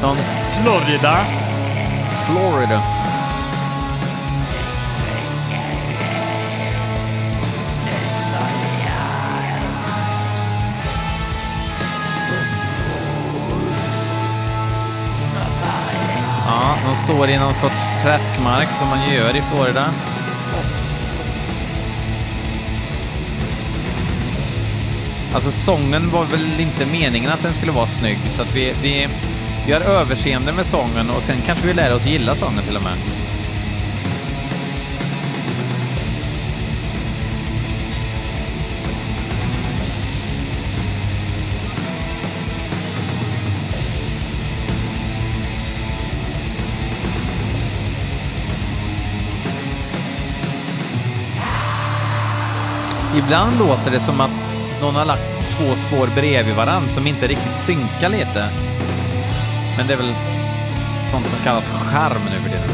Från 0.00 0.16
Florida. 0.50 1.16
Florida. 2.26 2.99
Står 17.04 17.30
i 17.30 17.38
någon 17.38 17.54
sorts 17.54 18.02
träskmark 18.02 18.68
som 18.78 18.88
man 18.88 19.12
gör 19.12 19.36
i 19.36 19.42
Florida. 19.42 19.94
Alltså 25.34 25.50
sången 25.50 26.10
var 26.10 26.24
väl 26.24 26.60
inte 26.60 26.86
meningen 26.86 27.30
att 27.30 27.42
den 27.42 27.52
skulle 27.52 27.72
vara 27.72 27.86
snygg, 27.86 28.18
så 28.28 28.42
att 28.42 28.56
vi, 28.56 28.74
vi, 28.82 29.08
vi 29.66 29.72
har 29.72 29.80
överseende 29.80 30.52
med 30.52 30.66
sången 30.66 31.10
och 31.10 31.22
sen 31.22 31.36
kanske 31.46 31.66
vi 31.66 31.74
lär 31.74 31.94
oss 31.94 32.06
gilla 32.06 32.34
sången 32.34 32.64
till 32.64 32.76
och 32.76 32.82
med. 32.82 33.19
Ibland 53.24 53.58
låter 53.58 53.90
det 53.90 54.00
som 54.00 54.20
att 54.20 54.30
någon 54.80 54.94
har 54.94 55.04
lagt 55.04 55.56
två 55.56 55.74
spår 55.76 56.08
bredvid 56.14 56.54
varandra 56.54 56.88
som 56.88 57.06
inte 57.06 57.26
riktigt 57.26 57.58
synkar 57.58 58.08
lite. 58.08 58.48
Men 59.76 59.86
det 59.86 59.92
är 59.92 59.96
väl 59.96 60.14
sånt 61.10 61.26
som 61.26 61.38
kallas 61.44 61.68
charm 61.68 62.22
nu 62.30 62.38
för 62.38 62.50
tiden. 62.50 62.70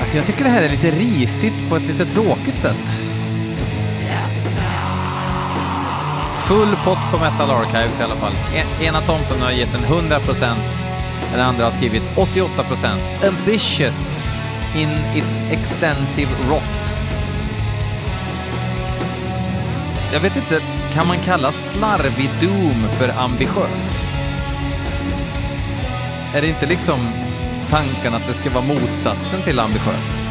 Alltså 0.00 0.16
jag 0.16 0.26
tycker 0.26 0.44
det 0.44 0.50
här 0.50 0.62
är 0.62 0.68
lite 0.68 0.90
risigt 0.90 1.68
på 1.68 1.76
ett 1.76 1.86
lite 1.86 2.06
tråkigt 2.06 2.58
sätt. 2.58 3.07
Full 6.48 6.76
pott 6.84 6.98
på 7.12 7.18
Metal 7.18 7.50
Archives 7.50 8.00
i 8.00 8.02
alla 8.02 8.14
fall. 8.16 8.32
E- 8.54 8.84
ena 8.84 9.00
tomten 9.00 9.40
har 9.42 9.50
gett 9.50 9.74
en 9.74 9.84
100%, 9.84 10.54
den 11.32 11.40
andra 11.40 11.64
har 11.64 11.70
skrivit 11.70 12.02
88%. 12.16 13.00
Ambitious 13.28 14.18
in 14.76 14.88
its 15.14 15.44
extensive 15.50 16.30
rot. 16.50 16.96
Jag 20.12 20.20
vet 20.20 20.36
inte, 20.36 20.60
kan 20.92 21.06
man 21.08 21.16
kalla 21.18 21.52
slarvig 21.52 22.30
Doom 22.40 22.88
för 22.98 23.08
ambitiöst? 23.08 23.92
Är 26.34 26.40
det 26.40 26.48
inte 26.48 26.66
liksom 26.66 26.98
tanken 27.70 28.14
att 28.14 28.26
det 28.26 28.34
ska 28.34 28.50
vara 28.50 28.64
motsatsen 28.64 29.42
till 29.42 29.60
ambitiöst? 29.60 30.27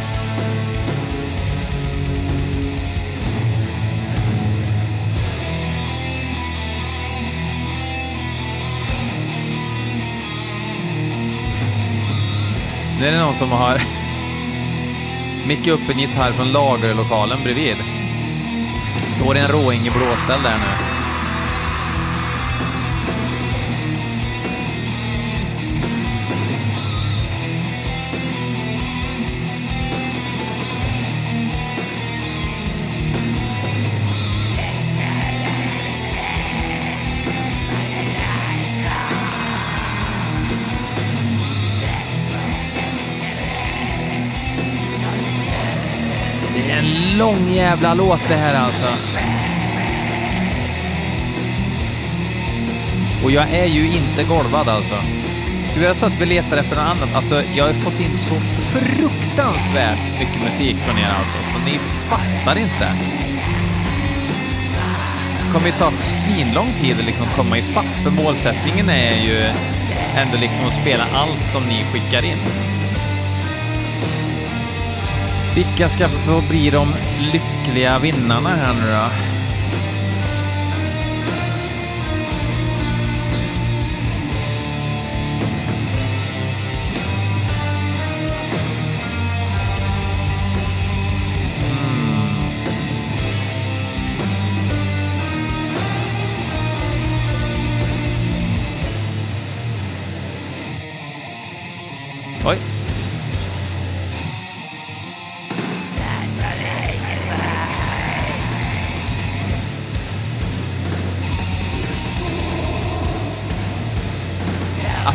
Nu 12.99 13.07
är 13.07 13.11
det 13.11 13.19
någon 13.19 13.35
som 13.35 13.51
har 13.51 13.81
mickat 15.47 15.67
upp 15.67 15.89
en 15.89 15.99
gitarr 15.99 16.31
från 16.31 16.51
lagerlokalen 16.51 17.43
bredvid. 17.43 17.77
Står 19.05 19.37
i 19.37 19.39
en 19.39 19.47
råing 19.47 19.87
i 19.87 19.89
blåställ 19.89 20.43
där 20.43 20.57
nu. 20.57 20.96
Det 46.57 46.71
är 46.71 46.77
en 46.79 47.17
lång 47.17 47.49
jävla 47.49 47.93
låt 47.93 48.19
det 48.27 48.35
här 48.35 48.65
alltså. 48.65 48.85
Och 53.23 53.31
jag 53.31 53.53
är 53.53 53.65
ju 53.65 53.87
inte 53.87 54.23
golvad 54.23 54.69
alltså. 54.69 54.95
Ska 55.69 55.79
vi 55.79 55.81
säga 55.81 55.95
så 55.95 56.05
att 56.05 56.21
vi 56.21 56.25
letar 56.25 56.57
efter 56.57 56.75
något 56.75 56.85
annat? 56.85 57.15
Alltså, 57.15 57.43
jag 57.55 57.65
har 57.65 57.73
fått 57.73 57.99
in 57.99 58.13
så 58.13 58.35
fruktansvärt 58.73 60.19
mycket 60.19 60.43
musik 60.43 60.75
från 60.77 60.97
er 60.97 61.13
alltså, 61.19 61.53
så 61.53 61.59
ni 61.65 61.79
fattar 62.09 62.57
inte. 62.57 62.95
Det 65.45 65.53
kommer 65.53 65.65
ju 65.65 65.71
ta 65.71 65.91
svinlång 65.91 66.73
tid 66.81 66.99
att 66.99 67.05
liksom 67.05 67.25
komma 67.35 67.57
ifatt, 67.57 67.97
för 68.03 68.11
målsättningen 68.11 68.89
är 68.89 69.25
ju 69.25 69.37
ändå 70.17 70.37
liksom 70.37 70.65
att 70.65 70.73
spela 70.73 71.03
allt 71.13 71.47
som 71.51 71.63
ni 71.63 71.83
skickar 71.93 72.25
in. 72.25 72.66
Vilka 75.57 75.89
ska 75.89 76.07
få 76.07 76.41
bli 76.49 76.69
de 76.69 76.95
lyckliga 77.33 77.99
vinnarna 77.99 78.49
här 78.49 78.73
nu 78.73 78.91
då? 78.91 79.09
Hmm. 102.45 102.57
Oj. 102.59 102.76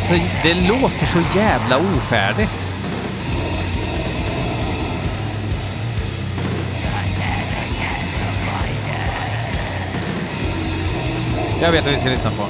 Alltså, 0.03 0.27
det 0.43 0.53
låter 0.53 1.05
så 1.05 1.19
jävla 1.35 1.77
ofärdigt. 1.77 2.51
Jag 11.61 11.71
vet 11.71 11.85
vad 11.85 11.93
vi 11.93 11.99
ska 11.99 12.09
lyssna 12.09 12.29
på. 12.29 12.43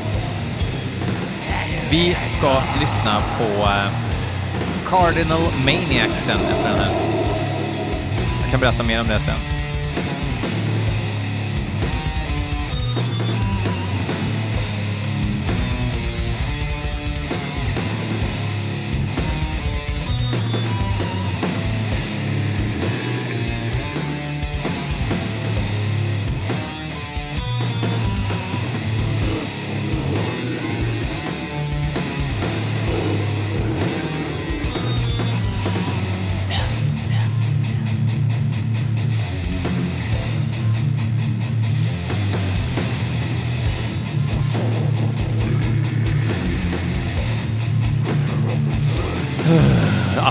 Vi 1.89 2.17
ska 2.27 2.61
lyssna 2.79 3.21
på 3.37 3.63
eh, 3.63 3.91
Cardinal 4.89 5.41
Maniac 5.65 6.11
sen 6.19 6.37
efter 6.37 6.69
den 6.69 6.79
här. 6.79 6.91
Jag 8.41 8.51
kan 8.51 8.59
berätta 8.59 8.83
mer 8.83 9.01
om 9.01 9.07
det 9.07 9.19
sen. 9.19 9.52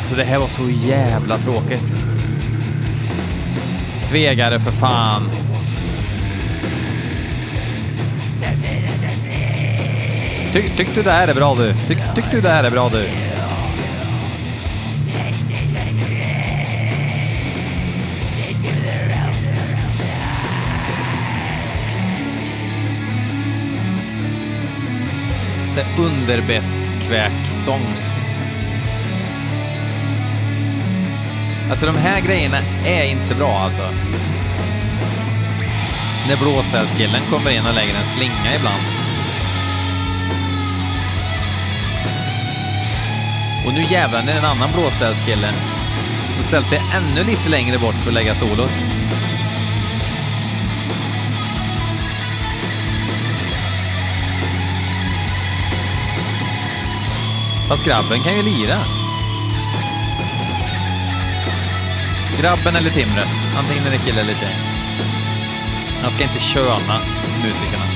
Alltså 0.02 0.16
det 0.16 0.24
här 0.24 0.38
var 0.38 0.46
så 0.46 0.70
jävla 0.86 1.38
tråkigt. 1.38 1.96
Svegare 3.96 4.60
för 4.60 4.70
fan. 4.70 5.30
Ty, 10.52 10.62
tyck 10.76 10.94
du 10.94 11.02
det 11.02 11.10
här 11.10 11.28
är 11.28 11.34
bra 11.34 11.54
du? 11.54 11.74
Tyck, 11.88 11.98
tyck 12.14 12.24
du 12.30 12.40
det 12.40 12.48
här 12.48 12.64
är 12.64 12.70
bra 12.70 12.88
du? 12.88 13.08
underbett 25.98 26.92
kväksång. 27.08 28.11
Alltså 31.72 31.86
de 31.86 31.96
här 31.96 32.20
grejerna 32.20 32.56
är 32.86 33.10
inte 33.10 33.34
bra 33.34 33.58
alltså. 33.58 33.80
När 36.28 36.36
blåställskillen 36.36 37.22
kommer 37.30 37.50
in 37.50 37.66
och 37.66 37.74
lägger 37.74 37.94
en 37.94 38.06
slinga 38.06 38.56
ibland. 38.56 38.82
Och 43.66 43.72
nu 43.72 43.82
jävlar, 43.82 44.18
är 44.18 44.38
en 44.38 44.44
annan 44.44 44.72
blåställskille 44.72 45.54
som 46.34 46.44
ställt 46.44 46.68
sig 46.68 46.82
ännu 46.94 47.24
lite 47.24 47.48
längre 47.48 47.78
bort 47.78 47.94
för 47.94 48.08
att 48.08 48.14
lägga 48.14 48.34
solot. 48.34 48.70
Fast 57.68 57.84
grabben 57.84 58.22
kan 58.22 58.36
ju 58.36 58.42
lira. 58.42 59.01
Grabben 62.42 62.76
eller 62.76 62.90
timret, 62.90 63.28
antingen 63.56 63.86
är 63.86 63.90
det 63.90 63.98
kille 63.98 64.20
eller 64.20 64.34
tjej. 64.34 64.56
Man 66.02 66.10
ska 66.12 66.22
inte 66.22 66.40
köna 66.40 67.00
musikerna. 67.42 67.91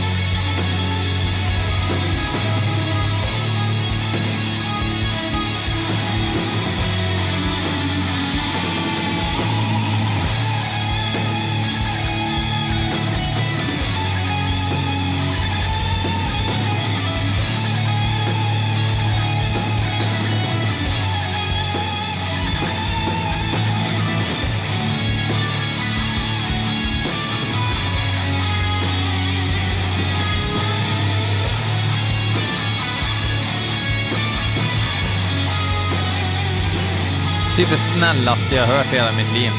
Typ 37.57 37.71
det 37.71 37.77
snällaste 37.77 38.55
jag 38.55 38.67
hört 38.67 38.93
i 38.93 38.97
hela 38.97 39.13
mitt 39.13 39.33
liv. 39.33 39.51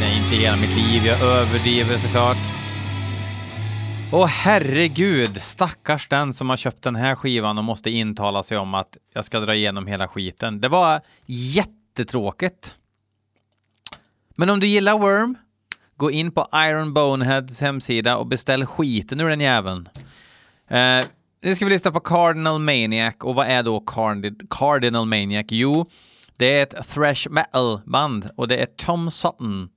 Nej, 0.00 0.24
inte 0.24 0.36
hela 0.36 0.56
mitt 0.56 0.76
liv. 0.76 1.06
Jag 1.06 1.20
överdriver 1.20 1.98
såklart. 1.98 2.36
Åh 4.12 4.26
herregud, 4.26 5.42
stackars 5.42 6.08
den 6.08 6.32
som 6.32 6.50
har 6.50 6.56
köpt 6.56 6.82
den 6.82 6.96
här 6.96 7.14
skivan 7.14 7.58
och 7.58 7.64
måste 7.64 7.90
intala 7.90 8.42
sig 8.42 8.58
om 8.58 8.74
att 8.74 8.96
jag 9.12 9.24
ska 9.24 9.40
dra 9.40 9.54
igenom 9.54 9.86
hela 9.86 10.08
skiten. 10.08 10.60
Det 10.60 10.68
var 10.68 11.00
jättetråkigt. 11.26 12.74
Men 14.34 14.50
om 14.50 14.60
du 14.60 14.66
gillar 14.66 14.98
Worm, 14.98 15.34
gå 15.96 16.10
in 16.10 16.32
på 16.32 16.48
Iron 16.54 16.94
Boneheads 16.94 17.60
hemsida 17.60 18.16
och 18.16 18.26
beställ 18.26 18.66
skiten 18.66 19.20
ur 19.20 19.28
den 19.28 19.40
jäveln. 19.40 19.88
Eh, 20.68 21.06
nu 21.40 21.54
ska 21.54 21.64
vi 21.64 21.70
lyssna 21.70 21.90
på 21.90 22.00
Cardinal 22.00 22.60
Maniac 22.60 23.14
och 23.20 23.34
vad 23.34 23.46
är 23.46 23.62
då 23.62 23.84
Cardinal 24.50 25.06
Maniac? 25.06 25.46
Jo, 25.48 25.86
det 26.36 26.58
är 26.58 26.62
ett 26.62 26.88
thrash 26.88 27.28
metal-band 27.30 28.30
och 28.36 28.48
det 28.48 28.56
är 28.56 28.66
Tom 28.66 29.10
Sutton 29.10 29.68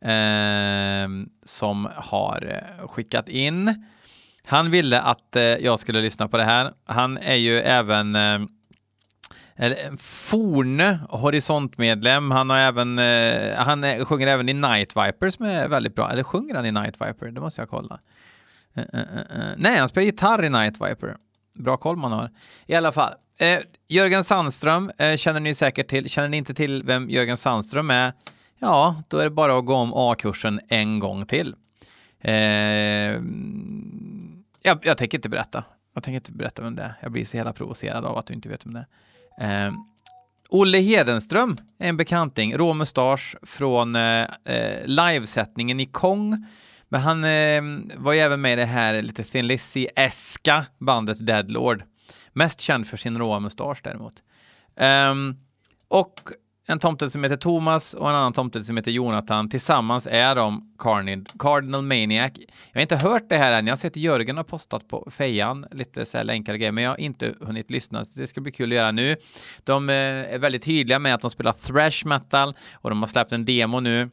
eh, 0.00 1.08
som 1.44 1.88
har 1.94 2.62
eh, 2.80 2.88
skickat 2.88 3.28
in. 3.28 3.86
Han 4.44 4.70
ville 4.70 5.00
att 5.00 5.36
eh, 5.36 5.42
jag 5.42 5.78
skulle 5.78 6.00
lyssna 6.00 6.28
på 6.28 6.36
det 6.36 6.44
här. 6.44 6.72
Han 6.86 7.18
är 7.18 7.34
ju 7.34 7.60
även 7.60 8.16
eh, 8.16 8.40
en 9.54 9.98
forne 9.98 10.98
horisontmedlem. 11.08 12.30
Han 12.30 12.50
har 12.50 12.58
även, 12.58 12.98
eh, 12.98 13.56
han 13.56 13.84
är, 13.84 14.04
sjunger 14.04 14.26
även 14.26 14.48
i 14.48 14.52
Night 14.52 14.96
Viper 14.96 15.30
som 15.30 15.46
är 15.46 15.68
väldigt 15.68 15.94
bra. 15.94 16.10
Eller 16.10 16.22
sjunger 16.22 16.54
han 16.54 16.66
i 16.66 16.72
Night 16.72 16.94
Viper? 16.94 17.30
Det 17.30 17.40
måste 17.40 17.60
jag 17.60 17.68
kolla. 17.68 18.00
Uh, 18.78 18.84
uh, 18.94 19.00
uh, 19.00 19.54
nej, 19.56 19.78
han 19.78 19.88
spelar 19.88 20.04
gitarr 20.04 20.44
i 20.44 20.48
Night 20.48 20.74
Viper. 20.74 21.16
Bra 21.54 21.76
koll 21.76 21.96
man 21.96 22.12
har. 22.12 22.30
I 22.66 22.74
alla 22.74 22.92
fall, 22.92 23.14
eh, 23.38 23.58
Jörgen 23.88 24.24
Sandström 24.24 24.90
eh, 24.98 25.16
känner 25.16 25.40
ni 25.40 25.54
säkert 25.54 25.88
till. 25.88 26.08
Känner 26.08 26.28
ni 26.28 26.36
inte 26.36 26.54
till 26.54 26.82
vem 26.82 27.10
Jörgen 27.10 27.36
Sandström 27.36 27.90
är? 27.90 28.12
Ja, 28.58 29.02
då 29.08 29.18
är 29.18 29.24
det 29.24 29.30
bara 29.30 29.58
att 29.58 29.64
gå 29.64 29.74
om 29.74 29.92
A-kursen 29.94 30.60
en 30.68 30.98
gång 30.98 31.26
till. 31.26 31.54
Eh, 32.20 32.34
jag, 34.62 34.78
jag 34.82 34.98
tänker 34.98 35.18
inte 35.18 35.28
berätta. 35.28 35.64
Jag 35.94 36.02
tänker 36.02 36.16
inte 36.16 36.32
berätta 36.32 36.62
vem 36.62 36.76
det 36.76 36.82
är. 36.82 36.94
Jag 37.00 37.12
blir 37.12 37.24
så 37.24 37.36
hela 37.36 37.52
provocerad 37.52 38.04
av 38.04 38.18
att 38.18 38.26
du 38.26 38.34
inte 38.34 38.48
vet 38.48 38.66
vem 38.66 38.72
det 38.74 38.86
är. 39.38 39.66
Eh, 39.66 39.72
Olle 40.48 40.78
Hedenström 40.78 41.56
är 41.78 41.88
en 41.88 41.96
bekanting, 41.96 42.56
rå 42.56 42.72
mustasch 42.72 43.36
från 43.42 43.96
eh, 43.96 44.22
eh 44.44 44.86
livesättningen 44.86 45.80
i 45.80 45.86
Kong 45.86 46.46
men 46.88 47.00
han 47.00 47.24
eh, 47.24 47.62
var 47.96 48.12
ju 48.12 48.18
även 48.18 48.40
med 48.40 48.52
i 48.52 48.56
det 48.56 48.64
här 48.64 49.02
lite 49.02 49.24
Thin 49.24 49.46
Lizzy-eska 49.46 50.64
bandet 50.78 51.26
Deadlord. 51.26 51.82
Mest 52.32 52.60
känd 52.60 52.86
för 52.86 52.96
sin 52.96 53.18
råa 53.18 53.40
mustasch 53.40 53.80
däremot. 53.82 54.14
Um, 55.10 55.36
och 55.88 56.20
en 56.68 56.78
tomte 56.78 57.10
som 57.10 57.22
heter 57.22 57.36
Thomas 57.36 57.94
och 57.94 58.08
en 58.08 58.14
annan 58.14 58.32
tomte 58.32 58.62
som 58.62 58.76
heter 58.76 58.90
Jonathan. 58.90 59.50
Tillsammans 59.50 60.08
är 60.10 60.34
de 60.34 60.74
Carnid, 60.78 61.28
Cardinal 61.38 61.82
Maniac. 61.82 62.32
Jag 62.72 62.78
har 62.78 62.82
inte 62.82 62.96
hört 62.96 63.28
det 63.28 63.36
här 63.36 63.52
än. 63.52 63.66
Jag 63.66 63.72
har 63.72 63.76
sett 63.76 63.96
Jörgen 63.96 64.36
har 64.36 64.44
postat 64.44 64.88
på 64.88 65.08
fejan 65.10 65.66
lite 65.70 66.04
så 66.04 66.16
här 66.16 66.24
länkade 66.24 66.58
grejer, 66.58 66.72
men 66.72 66.84
jag 66.84 66.90
har 66.90 67.00
inte 67.00 67.34
hunnit 67.40 67.70
lyssna. 67.70 68.04
Så 68.04 68.20
det 68.20 68.26
ska 68.26 68.40
bli 68.40 68.52
kul 68.52 68.72
att 68.72 68.76
göra 68.76 68.92
nu. 68.92 69.16
De 69.64 69.90
eh, 69.90 69.94
är 69.94 70.38
väldigt 70.38 70.62
tydliga 70.62 70.98
med 70.98 71.14
att 71.14 71.20
de 71.20 71.30
spelar 71.30 71.52
thrash 71.52 72.08
metal 72.08 72.54
och 72.72 72.90
de 72.90 73.02
har 73.02 73.06
släppt 73.06 73.32
en 73.32 73.44
demo 73.44 73.80
nu 73.80 74.10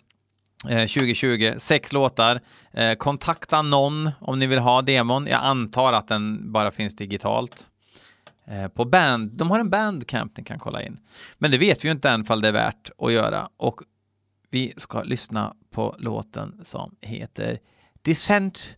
Eh, 0.69 0.87
2020, 0.87 1.53
sex 1.57 1.93
låtar. 1.93 2.41
Eh, 2.73 2.93
kontakta 2.93 3.61
någon 3.61 4.11
om 4.19 4.39
ni 4.39 4.47
vill 4.47 4.59
ha 4.59 4.81
demon. 4.81 5.27
Jag 5.27 5.39
antar 5.43 5.93
att 5.93 6.07
den 6.07 6.51
bara 6.51 6.71
finns 6.71 6.95
digitalt. 6.95 7.67
Eh, 8.47 8.67
på 8.67 8.85
band, 8.85 9.31
de 9.31 9.51
har 9.51 9.59
en 9.59 9.69
bandcamp 9.69 10.37
ni 10.37 10.43
kan 10.43 10.59
kolla 10.59 10.81
in. 10.81 10.97
Men 11.37 11.51
det 11.51 11.57
vet 11.57 11.83
vi 11.83 11.87
ju 11.87 11.91
inte 11.91 12.09
än 12.09 12.23
fall 12.23 12.41
det 12.41 12.47
är 12.47 12.51
värt 12.51 12.89
att 12.97 13.11
göra. 13.11 13.49
Och 13.57 13.81
vi 14.49 14.73
ska 14.77 15.03
lyssna 15.03 15.53
på 15.71 15.95
låten 15.99 16.59
som 16.61 16.95
heter 17.01 17.59
Descent 18.01 18.75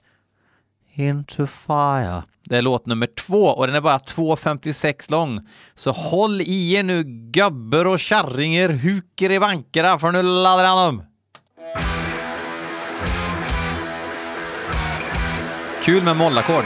into 0.93 1.47
fire. 1.47 2.23
Det 2.43 2.57
är 2.57 2.61
låt 2.61 2.85
nummer 2.85 3.07
två 3.07 3.43
och 3.43 3.67
den 3.67 3.75
är 3.75 3.81
bara 3.81 3.97
2.56 3.97 5.11
lång. 5.11 5.47
Så 5.75 5.91
håll 5.91 6.41
i 6.41 6.73
er 6.73 6.83
nu 6.83 7.03
gubbar 7.31 7.85
och 7.85 7.99
kärringar, 7.99 8.69
huker 8.69 9.31
i 9.31 9.39
bankerna 9.39 9.99
för 9.99 10.11
nu 10.11 10.23
laddar 10.23 10.65
han 10.65 10.87
om. 10.87 11.03
Kul 15.85 16.03
med 16.03 16.17
mollackord. 16.17 16.65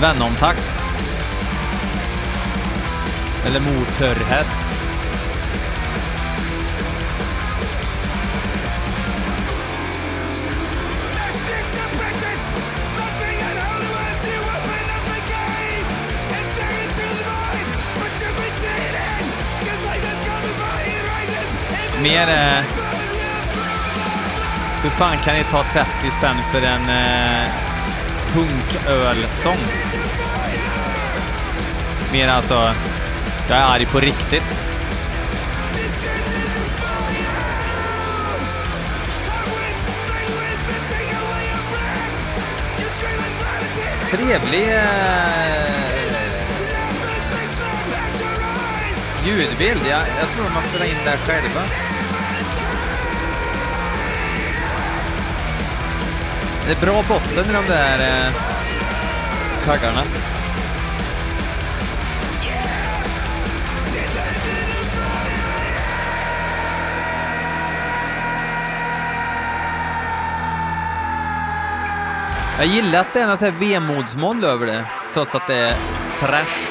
Venomtakt. 0.00 0.76
Eller 3.46 3.60
motorhead. 3.60 4.61
Mer... 22.02 22.28
Eh, 22.28 22.64
hur 24.82 24.90
fan 24.90 25.16
kan 25.24 25.34
ni 25.34 25.44
ta 25.44 25.62
30 25.62 26.10
spänn 26.18 26.36
för 26.52 26.58
en 26.58 26.88
eh, 26.88 27.48
punkölsång? 28.32 29.56
Mer 32.12 32.28
alltså, 32.28 32.74
jag 33.48 33.58
är 33.58 33.62
arg 33.62 33.86
på 33.86 34.00
riktigt. 34.00 34.60
Trevlig 44.10 44.74
eh, 44.74 45.22
ljudbild. 49.26 49.80
Jag, 49.90 50.00
jag 50.00 50.28
tror 50.34 50.54
man 50.54 50.62
spelar 50.62 50.86
in 50.86 51.04
där 51.04 51.16
själva. 51.16 51.91
Det 56.66 56.72
är 56.72 56.80
bra 56.80 57.04
botten 57.08 57.50
i 57.50 57.52
de 57.52 57.66
där 57.72 58.26
eh, 58.26 58.32
taggarna. 59.66 60.02
Jag 72.58 72.66
gillar 72.66 73.00
att 73.00 73.14
det 73.14 73.20
är 73.20 73.26
något 73.26 73.42
vemodsmoll 73.42 74.44
över 74.44 74.66
det, 74.66 74.84
trots 75.14 75.34
att 75.34 75.46
det 75.46 75.54
är 75.54 75.74
fräscht. 76.06 76.61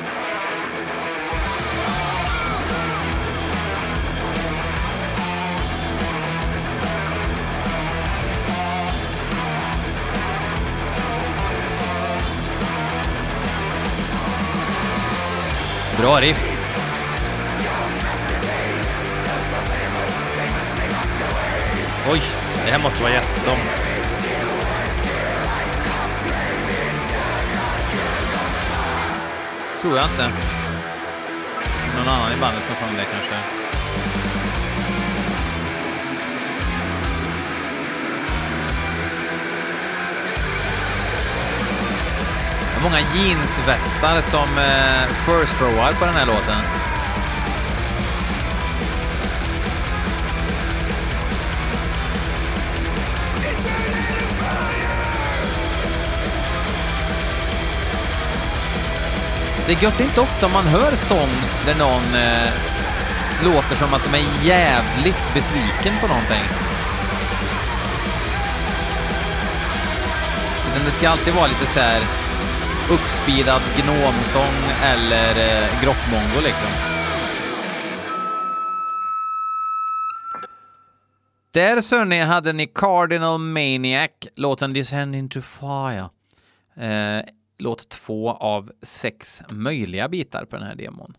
Bra 16.02 16.20
riff. 16.22 16.38
Oj, 22.12 22.22
det 22.66 22.72
här 22.72 22.84
måste 22.84 23.02
vara 23.02 23.14
gästsång. 23.14 23.58
Tror 29.82 29.98
jag 29.98 30.06
inte. 30.06 30.30
Någon 31.98 32.08
annan 32.08 32.38
i 32.38 32.42
bandet 32.42 32.64
som 32.64 32.76
sjöng 32.76 32.96
det 32.98 33.06
kanske. 33.12 33.61
Många 42.84 43.00
jeansvästar 43.00 44.22
som 44.22 44.58
eh, 44.58 45.08
first 45.26 45.62
rowar 45.62 45.94
på 45.94 46.06
den 46.06 46.14
här 46.14 46.26
låten. 46.26 46.62
Det 59.66 59.74
är 59.74 59.84
gött 59.84 59.98
det 59.98 60.04
är 60.04 60.06
inte 60.06 60.22
ofta 60.22 60.48
man 60.48 60.68
hör 60.68 60.96
sång 60.96 61.30
där 61.66 61.76
någon 61.76 62.16
eh, 62.16 62.52
låter 63.44 63.76
som 63.76 63.94
att 63.94 64.04
de 64.04 64.18
är 64.18 64.46
jävligt 64.46 65.34
besviken 65.34 65.94
på 66.02 66.08
någonting. 66.08 66.44
Utan 70.72 70.86
det 70.86 70.92
ska 70.92 71.10
alltid 71.10 71.34
vara 71.34 71.48
lite 71.48 71.66
så 71.66 71.80
här 71.80 72.02
uppspeedad 72.94 73.62
gnomsång 73.76 74.56
eller 74.84 75.30
eh, 75.30 75.84
grottmongo 75.84 76.42
liksom. 76.44 76.70
Där 81.52 81.82
så 81.82 82.04
ni 82.04 82.20
hade 82.20 82.54
ni 82.54 82.68
Cardinal 82.68 83.40
Maniac, 83.40 84.12
låten 84.36 84.74
Descend 84.74 85.16
into 85.16 85.42
Fire. 85.42 86.10
Eh, 86.76 87.26
låt 87.58 87.90
två 87.90 88.32
av 88.32 88.72
sex 88.82 89.44
möjliga 89.50 90.10
bitar 90.10 90.46
på 90.46 90.56
den 90.56 90.66
här 90.66 90.76
demon. 90.76 91.18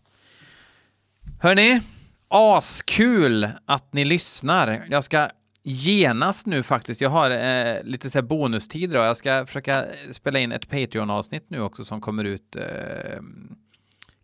Hörni, 1.41 1.81
askul 2.27 3.49
att 3.65 3.93
ni 3.93 4.05
lyssnar. 4.05 4.83
Jag 4.89 5.03
ska 5.03 5.29
genast 5.63 6.45
nu 6.45 6.63
faktiskt, 6.63 7.01
jag 7.01 7.09
har 7.09 7.31
eh, 7.31 7.83
lite 7.83 8.09
så 8.09 8.17
här 8.17 8.23
bonustid 8.23 8.89
då. 8.89 8.97
Jag 8.97 9.17
ska 9.17 9.45
försöka 9.45 9.85
eh, 9.85 9.91
spela 10.11 10.39
in 10.39 10.51
ett 10.51 10.69
Patreon-avsnitt 10.69 11.45
nu 11.47 11.61
också 11.61 11.83
som 11.83 12.01
kommer 12.01 12.23
ut 12.23 12.55
eh, 12.55 13.21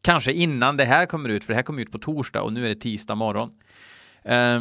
kanske 0.02 0.32
innan 0.32 0.78
det 0.78 0.86
här 0.86 1.06
kommer 1.06 1.30
ut, 1.30 1.44
för 1.44 1.54
det 1.54 1.56
här 1.56 1.64
kommer 1.64 1.82
ut 1.82 1.92
på 1.92 1.98
torsdag 1.98 2.42
och 2.42 2.54
nu 2.54 2.66
är 2.66 2.70
det 2.70 2.76
tisdag 2.76 3.16
morgon. 3.16 3.50
Eh, 4.24 4.60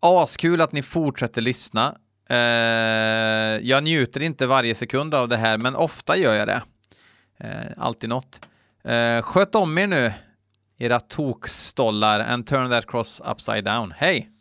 askul 0.00 0.60
att 0.60 0.72
ni 0.72 0.82
fortsätter 0.82 1.42
lyssna. 1.42 1.96
Eh, 2.30 2.36
jag 3.68 3.84
njuter 3.84 4.22
inte 4.22 4.46
varje 4.46 4.74
sekund 4.74 5.14
av 5.14 5.28
det 5.28 5.36
här, 5.36 5.58
men 5.58 5.76
ofta 5.76 6.16
gör 6.16 6.34
jag 6.34 6.48
det. 6.48 6.62
Eh, 7.40 7.72
alltid 7.76 8.08
något. 8.08 8.48
Eh, 8.84 9.22
sköt 9.22 9.54
om 9.54 9.78
er 9.78 9.86
nu, 9.86 10.12
era 10.78 11.00
tokstollar, 11.00 12.20
and 12.20 12.46
turn 12.46 12.70
that 12.70 12.86
cross 12.86 13.22
upside 13.30 13.64
down. 13.64 13.94
Hej! 13.96 14.37